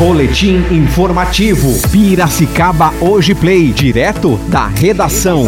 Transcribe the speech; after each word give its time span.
Boletim 0.00 0.64
informativo. 0.72 1.68
Piracicaba 1.92 2.90
Hoje 3.02 3.34
Play, 3.34 3.70
direto 3.70 4.38
da 4.48 4.66
redação. 4.66 5.44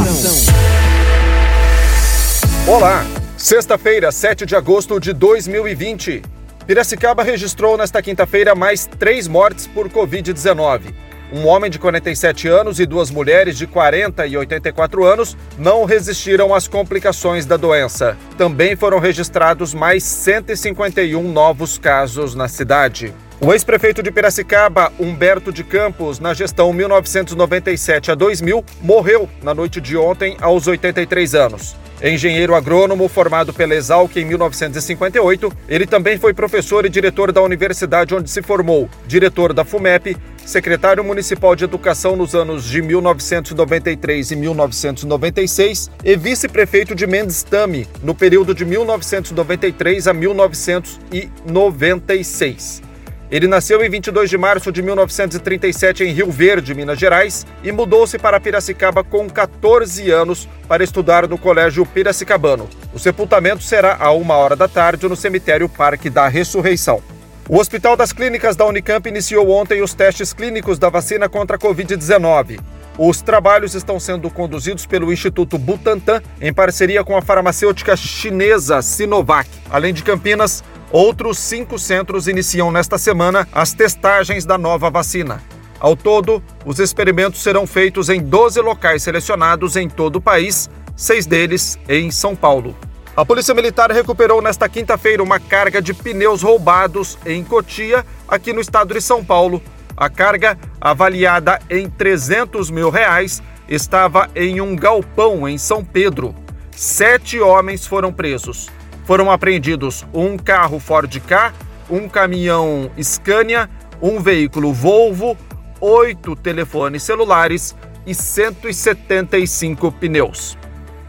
Olá, 2.69 3.07
sexta-feira, 3.38 4.12
7 4.12 4.45
de 4.45 4.54
agosto 4.54 5.01
de 5.01 5.15
2020. 5.15 6.21
Piracicaba 6.67 7.23
registrou 7.23 7.79
nesta 7.79 8.03
quinta-feira 8.03 8.54
mais 8.54 8.85
três 8.85 9.27
mortes 9.27 9.67
por 9.67 9.88
Covid-19. 9.88 10.93
Um 11.32 11.46
homem 11.46 11.71
de 11.71 11.79
47 11.79 12.46
anos 12.46 12.79
e 12.79 12.84
duas 12.84 13.11
mulheres 13.11 13.57
de 13.57 13.66
40 13.66 14.27
e 14.27 14.37
84 14.37 15.03
anos 15.03 15.34
não 15.57 15.87
resistiram 15.87 16.55
às 16.55 16.69
complicações 16.69 17.46
da 17.46 17.57
doença. 17.57 18.19
Também 18.37 18.77
foram 18.77 18.98
registrados 18.98 19.73
mais 19.73 20.05
151 20.05 21.23
novos 21.32 21.79
casos 21.79 22.34
na 22.34 22.48
cidade. 22.48 23.14
O 23.45 23.52
ex-prefeito 23.52 24.04
de 24.04 24.12
Piracicaba, 24.12 24.93
Humberto 25.00 25.52
de 25.52 25.64
Campos, 25.64 26.21
na 26.21 26.32
gestão 26.32 26.72
1997 26.72 28.12
a 28.12 28.14
2000, 28.14 28.64
morreu 28.80 29.29
na 29.43 29.53
noite 29.53 29.80
de 29.80 29.96
ontem 29.96 30.36
aos 30.40 30.68
83 30.68 31.34
anos. 31.34 31.75
Engenheiro 32.00 32.55
agrônomo 32.55 33.08
formado 33.08 33.53
pela 33.53 33.75
Exalc 33.75 34.17
em 34.17 34.25
1958, 34.25 35.53
ele 35.69 35.89
também 35.89 36.19
foi 36.19 36.33
professor 36.33 36.86
e 36.86 36.89
diretor 36.89 37.33
da 37.33 37.42
universidade 37.42 38.14
onde 38.14 38.31
se 38.31 38.42
formou, 38.42 38.89
diretor 39.08 39.53
da 39.53 39.64
FUMEP, 39.64 40.17
secretário 40.47 41.03
municipal 41.03 41.56
de 41.56 41.64
educação 41.64 42.14
nos 42.14 42.36
anos 42.36 42.62
de 42.62 42.81
1993 42.81 44.31
e 44.31 44.36
1996 44.36 45.91
e 46.05 46.17
vice-prefeito 46.17 46.95
de 46.95 47.09
Mendes 47.09 47.42
Tame 47.42 47.89
no 48.05 48.14
período 48.14 48.55
de 48.55 48.64
1993 48.64 50.06
a 50.06 50.14
1996. 50.14 52.92
Ele 53.33 53.48
nasceu 53.48 53.83
em 53.83 53.89
22 53.89 54.28
de 54.28 54.36
março 54.36 54.70
de 54.70 54.83
1937 54.83 56.05
em 56.05 56.12
Rio 56.12 56.31
Verde, 56.31 56.75
Minas 56.75 56.98
Gerais, 56.98 57.47
e 57.64 57.73
mudou-se 57.73 58.19
para 58.19 58.39
Piracicaba 58.39 59.03
com 59.03 59.27
14 59.27 60.11
anos 60.11 60.47
para 60.69 60.84
estudar 60.84 61.27
no 61.27 61.39
Colégio 61.39 61.87
Piracicabano. 61.87 62.69
O 62.93 62.98
sepultamento 62.98 63.62
será 63.62 63.97
a 63.98 64.12
uma 64.12 64.34
hora 64.34 64.55
da 64.55 64.69
tarde 64.69 65.09
no 65.09 65.17
cemitério 65.17 65.67
Parque 65.67 66.11
da 66.11 66.29
Ressurreição. 66.29 67.03
O 67.48 67.59
Hospital 67.59 67.97
das 67.97 68.12
Clínicas 68.12 68.55
da 68.55 68.67
Unicamp 68.67 69.09
iniciou 69.09 69.49
ontem 69.49 69.81
os 69.81 69.95
testes 69.95 70.34
clínicos 70.34 70.78
da 70.78 70.91
vacina 70.91 71.27
contra 71.27 71.56
a 71.56 71.59
Covid-19. 71.59 72.61
Os 72.99 73.23
trabalhos 73.23 73.75
estão 73.75 73.99
sendo 73.99 74.28
conduzidos 74.28 74.84
pelo 74.84 75.11
Instituto 75.11 75.56
Butantan 75.56 76.21
em 76.41 76.53
parceria 76.53 77.03
com 77.03 77.17
a 77.17 77.23
farmacêutica 77.23 77.97
chinesa 77.97 78.83
Sinovac. 78.83 79.49
Além 79.71 79.95
de 79.95 80.03
Campinas, 80.03 80.62
Outros 80.93 81.39
cinco 81.39 81.79
centros 81.79 82.29
iniciam 82.29 82.71
nesta 82.71 82.98
semana 82.98 83.48
as 83.51 83.73
testagens 83.73 84.45
da 84.45 84.59
nova 84.59 84.91
vacina. 84.91 85.43
Ao 85.81 85.97
todo, 85.97 86.43
os 86.67 86.79
experimentos 86.79 87.43
serão 87.43 87.67
feitos 87.67 88.11
em 88.11 88.21
12 88.21 88.61
locais 88.61 89.03
selecionados 89.03 89.75
em 89.75 89.89
todo 89.89 90.17
o 90.17 90.21
país, 90.21 90.69
seis 90.95 91.25
deles 91.25 91.79
em 91.89 92.11
São 92.11 92.37
Paulo. 92.37 92.77
A 93.17 93.25
Polícia 93.25 93.55
Militar 93.55 93.91
recuperou 93.91 94.43
nesta 94.43 94.69
quinta-feira 94.69 95.23
uma 95.23 95.41
carga 95.41 95.81
de 95.81 95.95
pneus 95.95 96.43
roubados 96.43 97.19
em 97.25 97.43
Cotia, 97.43 98.05
aqui 98.29 98.53
no 98.53 98.61
estado 98.61 98.93
de 98.93 99.01
São 99.01 99.25
Paulo. 99.25 99.62
A 99.97 100.11
carga, 100.11 100.59
avaliada 100.79 101.59
em 101.71 101.89
300 101.89 102.71
mil 102.71 102.91
reais, 102.91 103.43
estava 103.67 104.29
em 104.37 104.61
um 104.61 104.77
galpão 104.77 105.49
em 105.49 105.56
São 105.56 105.83
Pedro. 105.83 106.34
Sete 106.77 107.41
homens 107.41 107.87
foram 107.87 108.12
presos. 108.12 108.69
Foram 109.05 109.31
apreendidos 109.31 110.06
um 110.14 110.36
carro 110.36 110.78
Ford 110.78 111.20
K, 111.20 111.53
um 111.91 112.08
caminhão 112.08 112.91
Scania, 113.03 113.69
um 114.00 114.20
veículo 114.20 114.72
Volvo, 114.72 115.36
oito 115.81 116.36
telefones 116.36 117.03
celulares 117.03 117.75
e 118.06 118.14
175 118.14 119.91
pneus. 119.92 120.56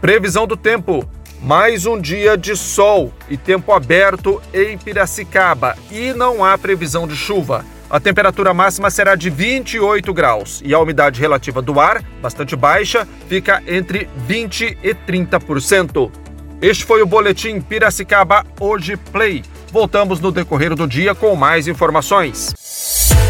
Previsão 0.00 0.46
do 0.46 0.56
tempo: 0.56 1.08
mais 1.40 1.86
um 1.86 2.00
dia 2.00 2.36
de 2.36 2.56
sol 2.56 3.12
e 3.28 3.36
tempo 3.36 3.72
aberto 3.72 4.42
em 4.52 4.76
Piracicaba 4.76 5.76
e 5.90 6.12
não 6.12 6.44
há 6.44 6.58
previsão 6.58 7.06
de 7.06 7.16
chuva. 7.16 7.64
A 7.88 8.00
temperatura 8.00 8.52
máxima 8.52 8.90
será 8.90 9.14
de 9.14 9.30
28 9.30 10.12
graus 10.12 10.60
e 10.64 10.74
a 10.74 10.80
umidade 10.80 11.20
relativa 11.20 11.62
do 11.62 11.78
ar, 11.78 12.02
bastante 12.20 12.56
baixa, 12.56 13.06
fica 13.28 13.62
entre 13.68 14.08
20 14.26 14.78
e 14.82 14.94
30%. 14.94 16.23
Este 16.64 16.82
foi 16.82 17.02
o 17.02 17.06
Boletim 17.06 17.60
Piracicaba 17.60 18.42
Hoje 18.58 18.96
Play. 18.96 19.42
Voltamos 19.70 20.18
no 20.18 20.32
decorrer 20.32 20.74
do 20.74 20.86
dia 20.88 21.14
com 21.14 21.36
mais 21.36 21.68
informações. 21.68 22.54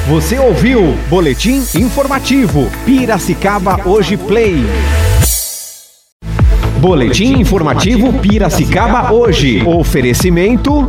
Você 0.06 0.38
ouviu 0.38 0.94
Boletim 1.08 1.66
Informativo 1.74 2.70
Piracicaba 2.86 3.88
Hoje 3.88 4.16
Play. 4.16 4.58
Boletim 6.78 7.40
Informativo 7.40 8.12
Piracicaba 8.20 9.12
Hoje. 9.12 9.64
Oferecimento. 9.66 10.88